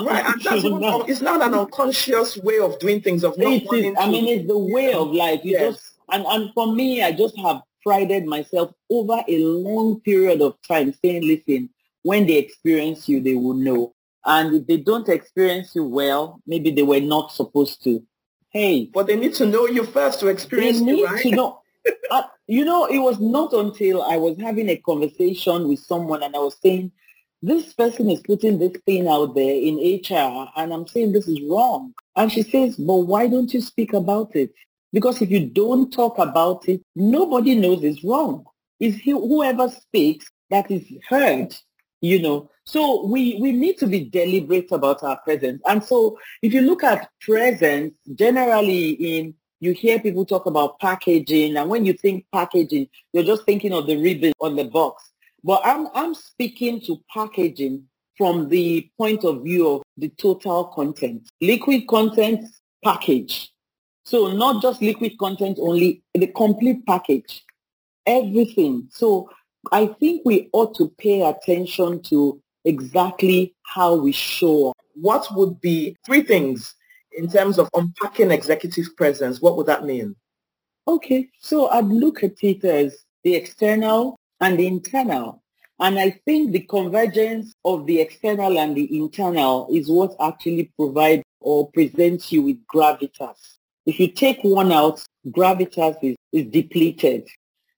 [0.00, 3.24] right, and that's not, it's not an unconscious way of doing things.
[3.24, 5.40] Of not it is, I mean, it's the way of life.
[5.44, 5.74] You yes.
[5.74, 10.56] just and and for me, I just have prided myself over a long period of
[10.66, 11.70] time, saying, "Listen,
[12.02, 16.70] when they experience you, they will know, and if they don't experience you well, maybe
[16.70, 18.02] they were not supposed to."
[18.50, 21.22] Hey, but they need to know you first to experience they need you, right?
[21.22, 21.60] to know.
[22.10, 26.34] uh, you know, it was not until I was having a conversation with someone and
[26.34, 26.92] I was saying,
[27.44, 31.42] this person is putting this thing out there in HR and I'm saying this is
[31.42, 31.92] wrong.
[32.16, 34.54] And she says, but why don't you speak about it?
[34.94, 38.44] Because if you don't talk about it, nobody knows it's wrong.
[38.80, 41.54] It's whoever speaks that is heard,
[42.00, 42.50] you know.
[42.64, 45.60] So we, we need to be deliberate about our presence.
[45.66, 51.56] And so if you look at presence, generally in you hear people talk about packaging
[51.56, 55.10] and when you think packaging, you're just thinking of the ribbon on the box.
[55.44, 57.84] But I'm, I'm speaking to packaging
[58.16, 61.28] from the point of view of the total content.
[61.42, 62.46] Liquid content
[62.82, 63.50] package.
[64.04, 67.44] So not just liquid content only, the complete package,
[68.06, 68.88] everything.
[68.90, 69.30] So
[69.70, 74.76] I think we ought to pay attention to exactly how we show up.
[74.94, 76.74] What would be three things
[77.16, 79.42] in terms of unpacking executive presence?
[79.42, 80.16] What would that mean?
[80.86, 85.42] Okay, so I'd look at it as the external and the internal.
[85.80, 91.22] And I think the convergence of the external and the internal is what actually provides
[91.40, 93.38] or presents you with gravitas.
[93.86, 97.26] If you take one out, gravitas is, is depleted.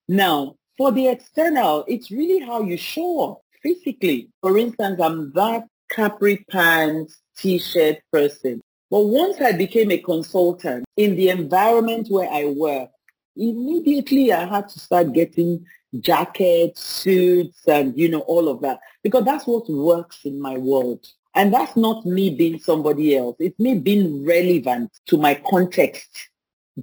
[0.08, 4.28] Now, for the external, it's really how you show up physically.
[4.42, 8.60] For instance, I'm that capri pants, t-shirt person.
[8.90, 12.90] But once I became a consultant in the environment where I work,
[13.36, 15.64] immediately I had to start getting
[16.00, 21.06] jackets, suits, and, you know, all of that, because that's what works in my world.
[21.34, 23.36] And that's not me being somebody else.
[23.38, 26.08] It's me being relevant to my context.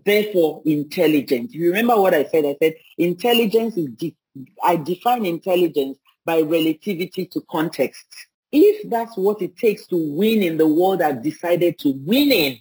[0.06, 1.52] Therefore, intelligent.
[1.52, 2.46] You remember what I said?
[2.46, 4.16] I said intelligence is, de-
[4.64, 8.06] I define intelligence by relativity to context.
[8.52, 12.58] If that's what it takes to win in the world I've decided to win in,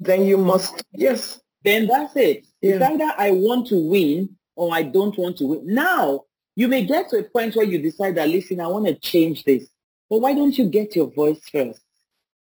[0.00, 1.40] then you must, yes.
[1.64, 2.46] Then that's it.
[2.60, 2.74] Yeah.
[2.74, 5.62] It's either I want to win or I don't want to win.
[5.66, 6.24] Now,
[6.56, 9.44] you may get to a point where you decide that, listen, I want to change
[9.44, 9.68] this.
[10.08, 11.80] But why don't you get your voice first?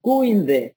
[0.04, 0.71] Go in there,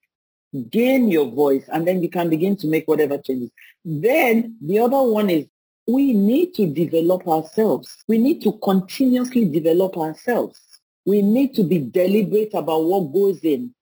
[0.71, 3.51] gain your voice, and then you can begin to make whatever changes.
[3.85, 5.47] Then the other one is
[5.87, 8.05] we need to develop ourselves.
[8.07, 10.61] We need to continuously develop ourselves.
[11.05, 13.75] We need to be deliberate about what goes in.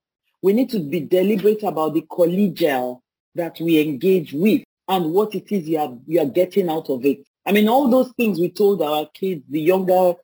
[0.43, 3.01] We need to be deliberate about the collegial
[3.35, 7.05] that we engage with and what it is you are, you are getting out of
[7.05, 7.25] it.
[7.47, 10.15] I mean, all those things we told our kids, the younger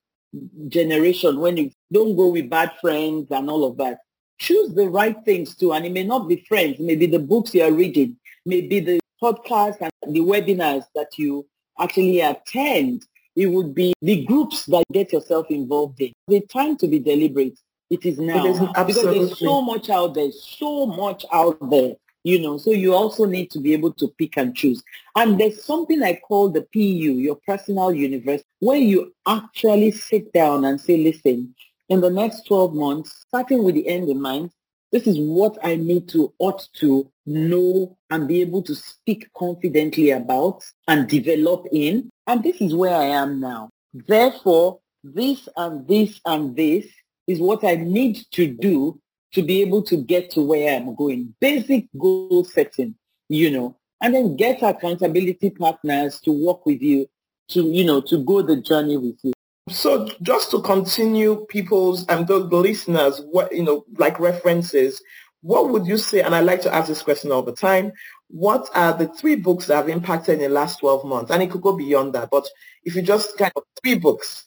[0.68, 3.98] generation when you don't go with bad friends and all of that.
[4.38, 5.72] Choose the right things too.
[5.72, 9.80] And it may not be friends, maybe the books you are reading, maybe the podcasts
[9.80, 11.46] and the webinars that you
[11.80, 13.04] actually attend.
[13.34, 16.12] It would be the groups that get yourself involved in.
[16.26, 17.58] The time to be deliberate.
[17.90, 18.44] It is now.
[18.44, 22.70] It is because there's so much out there, so much out there you know, so
[22.70, 24.82] you also need to be able to pick and choose.
[25.16, 30.64] And there's something I call the PU, your personal universe, where you actually sit down
[30.64, 31.54] and say, listen,
[31.88, 34.50] in the next 12 months, starting with the end in mind,
[34.90, 40.10] this is what I need to, ought to know and be able to speak confidently
[40.10, 42.10] about and develop in.
[42.26, 43.68] And this is where I am now.
[43.92, 46.86] Therefore, this and this and this
[47.26, 48.98] is what I need to do
[49.34, 51.34] to be able to get to where I'm going.
[51.40, 52.94] Basic goal setting,
[53.28, 57.08] you know, and then get accountability partners to work with you
[57.48, 59.32] to, you know, to go the journey with you.
[59.70, 65.02] So just to continue people's and the, the listeners, what, you know, like references,
[65.42, 67.92] what would you say, and I like to ask this question all the time,
[68.28, 71.30] what are the three books that have impacted in the last 12 months?
[71.30, 72.46] And it could go beyond that, but
[72.84, 74.46] if you just kind of three books.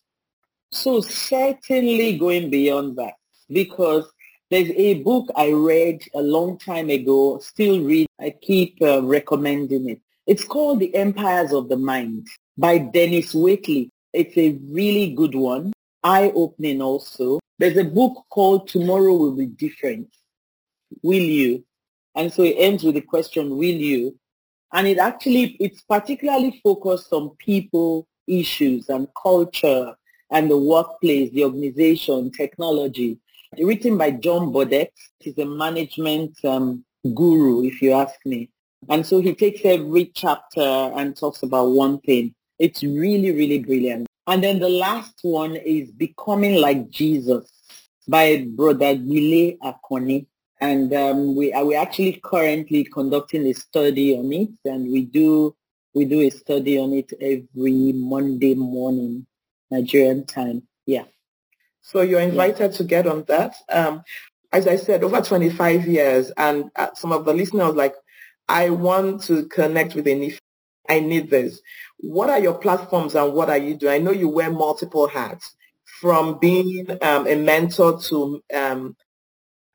[0.71, 3.13] So certainly going beyond that,
[3.49, 4.11] because
[4.51, 8.07] there's a book I read a long time ago, still read.
[8.19, 10.01] I keep uh, recommending it.
[10.27, 13.89] It's called The Empires of the Mind by Denis Waitley.
[14.11, 15.71] It's a really good one,
[16.03, 17.39] eye-opening also.
[17.59, 20.09] There's a book called Tomorrow Will Be Different.
[21.01, 21.63] Will you?
[22.15, 24.19] And so it ends with the question, will you?
[24.73, 29.95] And it actually, it's particularly focused on people issues and culture
[30.29, 33.17] and the workplace, the organization, technology
[33.59, 34.93] written by John Burdett.
[35.19, 38.49] He's a management um, guru, if you ask me.
[38.89, 42.33] And so he takes every chapter and talks about one thing.
[42.59, 44.07] It's really, really brilliant.
[44.27, 47.51] And then the last one is Becoming Like Jesus
[48.07, 50.25] by Brother Gbile Akanni.
[50.59, 55.55] And um, we are we actually currently conducting a study on it, and we do
[55.95, 59.25] we do a study on it every Monday morning,
[59.71, 60.61] Nigerian time.
[60.85, 61.05] Yeah.
[61.81, 63.55] So you're invited to get on that.
[63.69, 64.03] Um,
[64.53, 67.95] as I said, over 25 years, and uh, some of the listeners like,
[68.49, 70.37] I want to connect with Enife.
[70.89, 71.61] I need this.
[71.99, 73.93] What are your platforms and what are you doing?
[73.93, 75.55] I know you wear multiple hats
[76.01, 78.95] from being um, a mentor to um,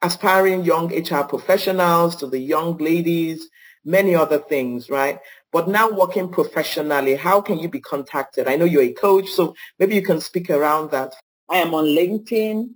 [0.03, 3.49] aspiring young HR professionals to the young ladies,
[3.85, 5.21] many other things, right?
[5.53, 8.49] But now working professionally, how can you be contacted?
[8.49, 11.15] I know you're a coach, so maybe you can speak around that.
[11.49, 12.71] I am on LinkedIn.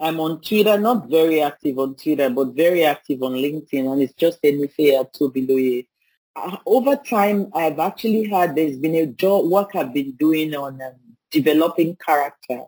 [0.00, 4.14] I'm on Twitter, not very active on Twitter, but very active on LinkedIn, and it's
[4.14, 5.86] just Enife Atobiloye.
[6.34, 10.82] Uh, over time, I've actually had, there's been a job work I've been doing on
[10.82, 10.92] um,
[11.30, 12.62] developing character,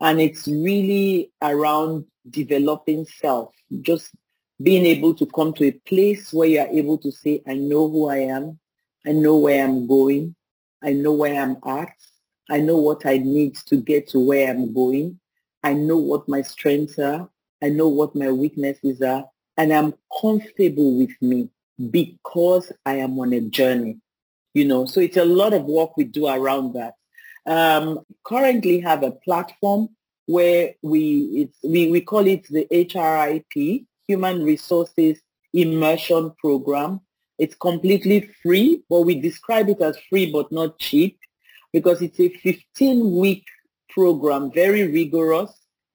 [0.00, 4.10] and it's really around developing self, just
[4.62, 7.88] being able to come to a place where you are able to say, I know
[7.88, 8.58] who I am,
[9.06, 10.34] I know where I'm going,
[10.82, 11.94] I know where I'm at,
[12.52, 15.18] I know what I need to get to where I'm going,
[15.64, 17.26] I know what my strengths are,
[17.62, 19.24] I know what my weaknesses are,
[19.56, 21.48] and I'm comfortable with me
[21.90, 24.00] because I am on a journey.
[24.52, 26.92] You know, so it's a lot of work we do around that.
[27.46, 29.88] Um, currently have a platform
[30.26, 35.18] where we we, we call it the HRIP, Human Resources
[35.54, 37.00] Immersion Program.
[37.38, 41.18] It's completely free, but we describe it as free but not cheap
[41.72, 43.44] because it's a 15-week
[43.90, 45.52] program, very rigorous.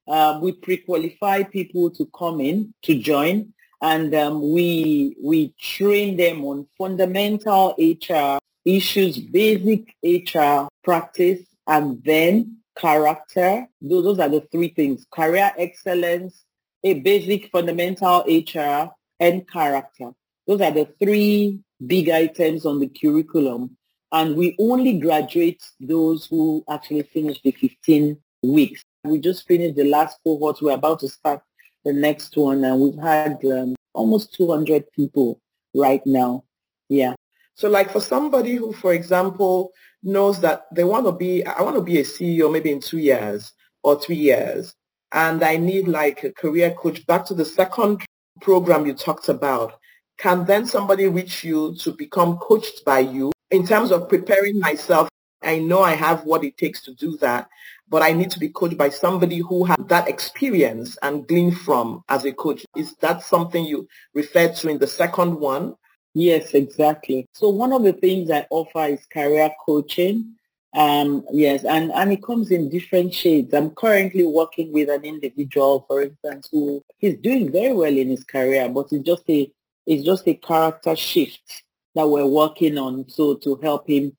[0.08, 6.44] Um, we pre-qualify people to come in, to join, and um, we, we train them
[6.46, 13.68] on fundamental HR issues, basic HR practice, and then character.
[13.82, 16.44] Those, those are the three things, career excellence,
[16.84, 20.12] a basic fundamental HR, and character.
[20.46, 23.78] Those are the three big items on the curriculum.
[24.12, 28.82] And we only graduate those who actually finish the 15 weeks.
[29.04, 30.62] We just finished the last cohort.
[30.62, 31.42] We're about to start
[31.84, 32.64] the next one.
[32.64, 35.40] And we've had um, almost 200 people
[35.76, 36.44] right now.
[36.90, 37.16] Yeah.
[37.56, 39.72] So like for somebody who, for example,
[40.04, 43.00] knows that they want to be, I want to be a CEO maybe in two
[43.00, 43.52] years
[43.84, 44.74] or three years,
[45.12, 47.06] and I need like a career coach.
[47.08, 48.02] Back to the second
[48.42, 49.80] program you talked about,
[50.18, 55.10] can then somebody reach you to become coached by you in terms of preparing myself?
[55.44, 57.48] I know I have what it takes to do that,
[57.90, 62.04] but I need to be coached by somebody who has that experience and glean from
[62.10, 62.66] as a coach.
[62.76, 65.76] Is that something you referred to in the second one?
[66.14, 67.28] Yes, exactly.
[67.34, 70.34] So one of the things I offer is career coaching.
[70.74, 73.54] Um, yes, and, and it comes in different shades.
[73.54, 78.24] I'm currently working with an individual, for instance, who is doing very well in his
[78.24, 79.52] career, but it's just a
[79.86, 81.64] it's just a character shift
[81.98, 83.10] that we're working on.
[83.10, 84.16] So to help him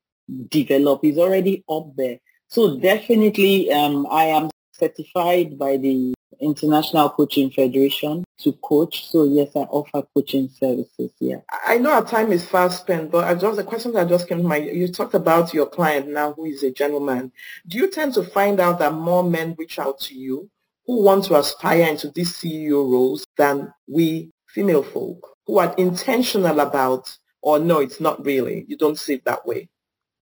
[0.49, 2.19] develop, he's already up there.
[2.47, 9.09] So definitely, um, I am certified by the International Coaching Federation to coach.
[9.09, 11.11] So yes, I offer coaching services.
[11.19, 11.37] Yeah.
[11.65, 14.39] I know our time is fast spent, but I just the question that just came
[14.39, 14.65] to mind.
[14.65, 17.31] You talked about your client now, who is a gentleman.
[17.67, 20.49] Do you tend to find out that more men reach out to you
[20.85, 26.59] who want to aspire into these CEO roles than we female folk who are intentional
[26.59, 27.09] about,
[27.41, 28.65] or no, it's not really.
[28.67, 29.69] You don't see it that way.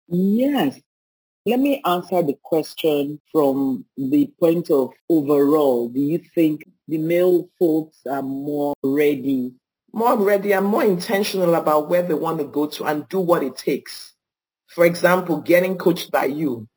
[0.07, 0.79] Yes,
[1.45, 5.89] let me answer the question from the point of overall.
[5.89, 9.53] Do you think the male folks are more ready?
[9.93, 13.43] More ready and more intentional about where they want to go to and do what
[13.43, 14.13] it takes.
[14.67, 16.67] For example, getting coached by you.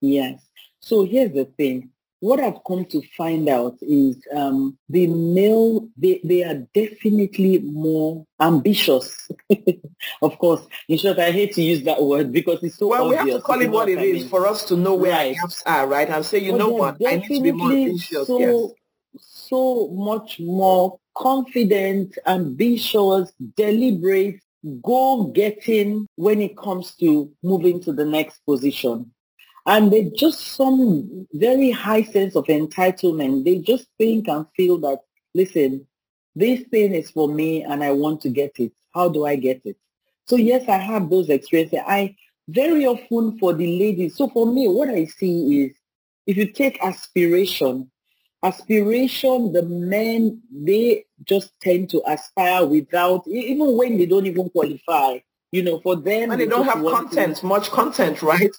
[0.00, 0.40] Yes.
[0.80, 1.90] So here's the thing
[2.20, 8.26] what I've come to find out is um, the male, they, they are definitely more
[8.40, 9.28] ambitious.
[10.22, 13.24] of course, in short, I hate to use that word because it's so Well, obvious,
[13.24, 14.28] we have to call it what it is mean.
[14.28, 15.36] for us to know where right.
[15.36, 16.08] our gaps are, right?
[16.08, 18.26] And say, you know what, I need to be more ambitious.
[18.26, 19.22] So, yes.
[19.22, 24.40] so much more confident, ambitious, deliberate,
[24.82, 29.12] go-getting when it comes to moving to the next position.
[29.68, 33.44] And they just some very high sense of entitlement.
[33.44, 35.00] They just think and feel that,
[35.34, 35.86] listen,
[36.34, 38.72] this thing is for me and I want to get it.
[38.94, 39.76] How do I get it?
[40.26, 41.80] So yes, I have those experiences.
[41.86, 42.16] I
[42.48, 44.16] very often for the ladies.
[44.16, 45.76] So for me, what I see is
[46.26, 47.90] if you take aspiration,
[48.42, 55.18] aspiration, the men, they just tend to aspire without, even when they don't even qualify.
[55.50, 56.30] You know, for them.
[56.30, 58.50] And they, they don't have content, to, much content, right?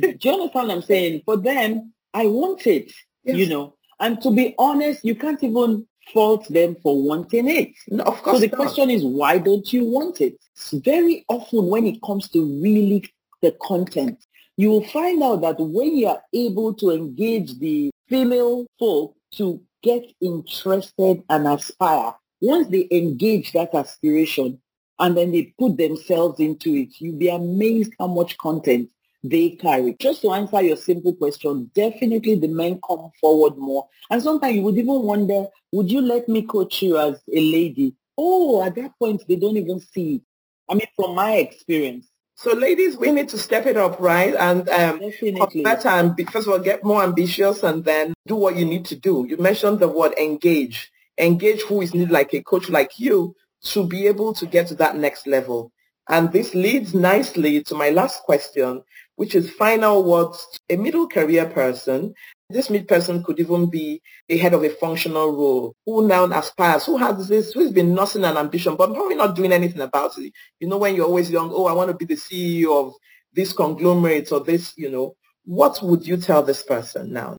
[0.00, 1.22] Do you understand what I'm saying?
[1.24, 2.92] For them, I want it,
[3.24, 3.36] yes.
[3.36, 3.74] you know.
[4.00, 7.72] And to be honest, you can't even fault them for wanting it.
[7.88, 8.36] No, of course.
[8.36, 8.56] So the not.
[8.56, 10.36] question is, why don't you want it?
[10.72, 13.08] Very often when it comes to really
[13.40, 14.24] the content,
[14.56, 19.60] you will find out that when you are able to engage the female folk to
[19.82, 24.60] get interested and aspire, once they engage that aspiration,
[24.98, 26.88] and then they put themselves into it.
[27.00, 28.88] You'll be amazed how much content
[29.22, 29.94] they carry.
[30.00, 33.88] Just to answer your simple question, definitely the men come forward more.
[34.10, 37.94] And sometimes you would even wonder, would you let me coach you as a lady?
[38.18, 40.22] Oh, at that point, they don't even see it.
[40.68, 42.08] I mean, from my experience.
[42.34, 44.34] So ladies, we need to step it up, right?
[44.34, 45.62] And um, Definitely.
[45.62, 48.96] better and first of all, get more ambitious and then do what you need to
[48.96, 49.26] do.
[49.28, 50.90] You mentioned the word engage.
[51.18, 54.74] Engage who is needed like a coach like you to be able to get to
[54.76, 55.72] that next level.
[56.08, 58.82] And this leads nicely to my last question,
[59.16, 60.46] which is final words.
[60.70, 62.14] A middle career person,
[62.50, 66.84] this mid person could even be the head of a functional role, who now aspires,
[66.84, 70.32] who has this, who's been nursing an ambition, but probably not doing anything about it.
[70.60, 72.94] You know, when you're always young, oh, I want to be the CEO of
[73.32, 77.36] this conglomerate or this, you know, what would you tell this person now?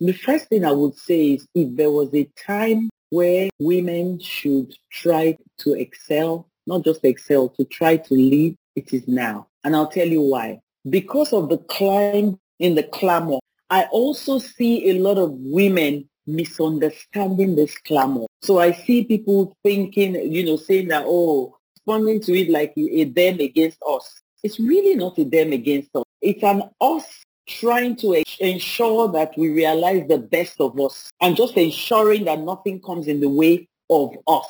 [0.00, 4.74] The first thing I would say is if there was a time where women should
[4.90, 9.46] try to excel, not just excel, to try to lead, it is now.
[9.64, 10.60] And I'll tell you why.
[10.88, 13.38] Because of the climb in the clamor,
[13.70, 18.26] I also see a lot of women misunderstanding this clamor.
[18.42, 23.04] So I see people thinking, you know, saying that, oh, responding to it like a
[23.04, 24.20] them against us.
[24.42, 26.04] It's really not a them against us.
[26.20, 27.04] It's an us
[27.48, 32.80] trying to ensure that we realize the best of us and just ensuring that nothing
[32.80, 34.48] comes in the way of us,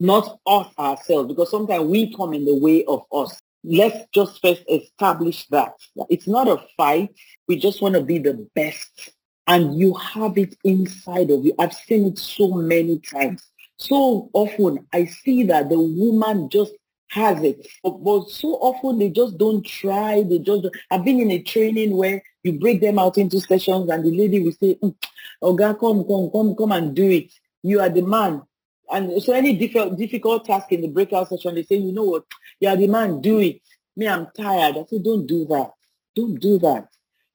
[0.00, 3.38] not us ourselves, because sometimes we come in the way of us.
[3.64, 5.72] Let's just first establish that.
[6.10, 7.14] It's not a fight.
[7.48, 9.10] We just want to be the best.
[9.46, 11.54] And you have it inside of you.
[11.58, 13.42] I've seen it so many times.
[13.78, 16.72] So often I see that the woman just
[17.08, 17.66] has it.
[17.82, 20.22] But so often they just don't try.
[20.22, 24.04] They just, I've been in a training where you break them out into sessions and
[24.04, 24.94] the lady will say, mm,
[25.42, 27.32] Oga, come, come, come, come and do it.
[27.62, 28.42] You are the man.
[28.90, 32.24] And so any difficult, difficult task in the breakout session, they say, you know what,
[32.66, 33.60] are the man, do it.
[33.96, 34.76] Me, I'm tired.
[34.76, 35.70] I say, don't do that.
[36.14, 36.88] Don't do that.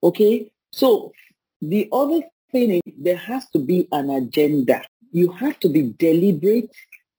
[0.04, 0.52] Okay?
[0.72, 1.12] So
[1.62, 2.22] the other
[2.52, 4.82] thing is there has to be an agenda.
[5.12, 6.70] You have to be deliberate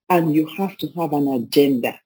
[0.08, 1.98] and you have to have an agenda.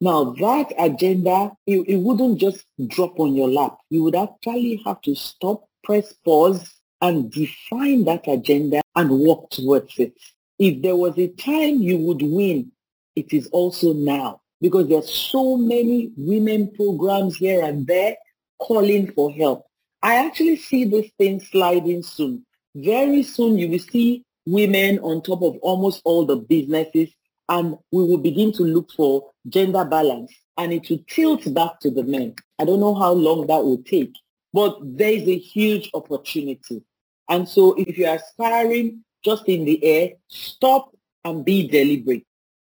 [0.00, 3.78] Now that agenda, it, it wouldn't just drop on your lap.
[3.88, 9.98] You would actually have to stop, press pause, and define that agenda and work towards
[9.98, 10.14] it.
[10.58, 12.72] If there was a time you would win,
[13.14, 18.16] it is also now because there's so many women programs here and there
[18.58, 19.64] calling for help.
[20.02, 22.44] I actually see this thing sliding soon.
[22.74, 27.10] Very soon you will see women on top of almost all the businesses
[27.48, 31.90] and we will begin to look for gender balance and it will tilt back to
[31.90, 32.34] the men.
[32.58, 34.12] I don't know how long that will take,
[34.52, 36.82] but there is a huge opportunity.
[37.28, 40.90] And so if you're aspiring just in the air, stop
[41.24, 42.24] and be deliberate.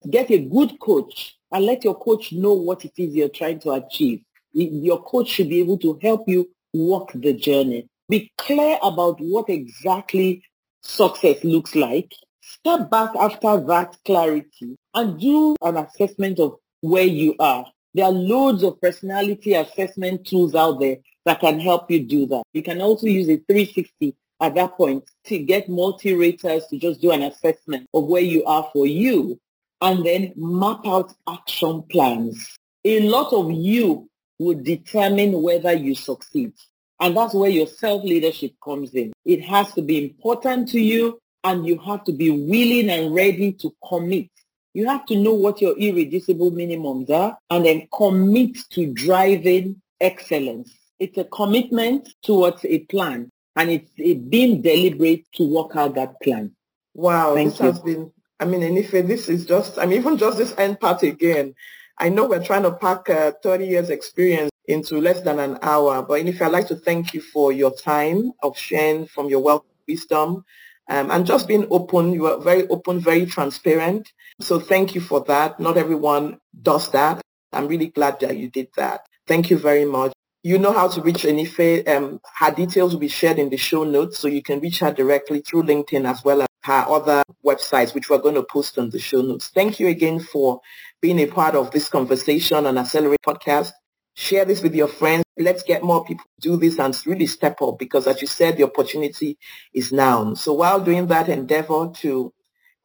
[0.09, 3.71] Get a good coach and let your coach know what it is you're trying to
[3.71, 4.21] achieve.
[4.53, 7.87] Your coach should be able to help you walk the journey.
[8.07, 10.43] Be clear about what exactly
[10.81, 17.35] success looks like step back after that clarity and do an assessment of where you
[17.39, 17.65] are.
[17.93, 22.43] There are loads of personality assessment tools out there that can help you do that.
[22.53, 27.11] You can also use a 360 at that point to get multi-raters to just do
[27.11, 29.39] an assessment of where you are for you
[29.81, 32.57] and then map out action plans.
[32.83, 36.53] A lot of you would determine whether you succeed.
[36.99, 39.13] And that's where your self-leadership comes in.
[39.25, 43.53] It has to be important to you and you have to be willing and ready
[43.53, 44.29] to commit.
[44.73, 50.73] You have to know what your irreducible minimums are and then commit to driving excellence.
[50.99, 56.19] It's a commitment towards a plan and it's a being deliberate to work out that
[56.21, 56.51] plan.
[56.93, 57.65] Wow, Thank this you.
[57.65, 61.03] has been, I mean, Enife, this is just, I mean, even just this end part
[61.03, 61.53] again.
[61.97, 66.01] I know we're trying to pack uh, 30 years experience into less than an hour,
[66.01, 69.63] but Enife, I'd like to thank you for your time of sharing from your wealth
[69.63, 70.43] of wisdom
[70.89, 72.13] um, and just being open.
[72.13, 74.11] You are very open, very transparent.
[74.39, 75.59] So thank you for that.
[75.59, 77.21] Not everyone does that.
[77.53, 79.05] I'm really glad that you did that.
[79.27, 80.13] Thank you very much.
[80.43, 81.87] You know how to reach Enife.
[81.87, 84.91] Um, her details will be shared in the show notes, so you can reach her
[84.91, 88.89] directly through LinkedIn as well as her other websites, which we're going to post on
[88.89, 89.49] the show notes.
[89.53, 90.59] Thank you again for
[90.99, 93.71] being a part of this conversation on Accelerate Podcast.
[94.15, 95.23] Share this with your friends.
[95.37, 98.57] Let's get more people to do this and really step up because as you said,
[98.57, 99.37] the opportunity
[99.73, 100.33] is now.
[100.33, 102.33] So while doing that endeavor to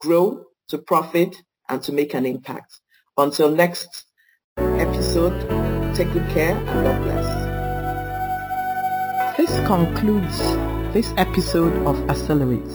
[0.01, 1.37] grow, to profit,
[1.69, 2.81] and to make an impact.
[3.17, 4.05] Until next
[4.59, 5.39] episode,
[5.95, 7.46] take good care and God bless.
[9.37, 10.39] This concludes
[10.95, 12.67] this episode of Accelerate.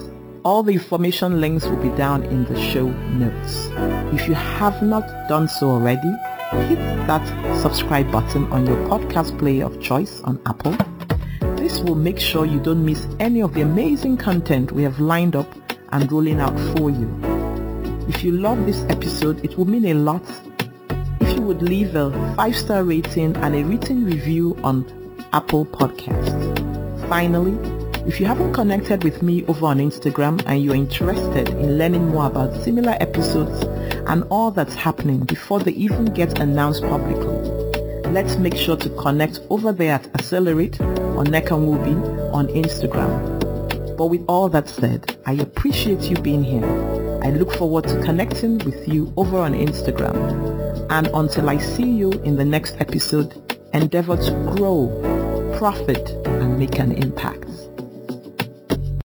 [0.43, 3.67] All the information links will be down in the show notes.
[4.13, 6.11] If you have not done so already,
[6.67, 7.25] hit that
[7.57, 10.77] subscribe button on your podcast player of choice on Apple.
[11.55, 15.35] This will make sure you don't miss any of the amazing content we have lined
[15.35, 15.51] up
[15.93, 17.09] and rolling out for you.
[18.07, 20.23] If you love this episode, it will mean a lot
[21.21, 24.85] if you would leave a 5-star rating and a written review on
[25.33, 26.50] Apple Podcasts.
[27.11, 27.51] Finally,
[28.07, 32.27] if you haven't connected with me over on Instagram and you're interested in learning more
[32.27, 33.65] about similar episodes
[34.07, 37.35] and all that's happening before they even get announced publicly,
[38.11, 43.97] let's make sure to connect over there at Accelerate or Nekanwobi on Instagram.
[43.97, 46.65] But with all that said, I appreciate you being here.
[47.25, 50.87] I look forward to connecting with you over on Instagram.
[50.89, 53.35] And until I see you in the next episode,
[53.73, 54.87] endeavor to grow,
[55.57, 57.50] profit, and make an impact.